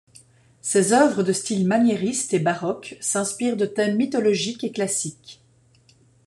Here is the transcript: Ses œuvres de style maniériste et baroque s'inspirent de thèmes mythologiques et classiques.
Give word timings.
Ses 0.61 0.93
œuvres 0.93 1.21
de 1.21 1.31
style 1.31 1.67
maniériste 1.67 2.33
et 2.33 2.39
baroque 2.39 2.97
s'inspirent 3.01 3.55
de 3.55 3.67
thèmes 3.67 3.97
mythologiques 3.97 4.63
et 4.63 4.71
classiques. 4.71 5.43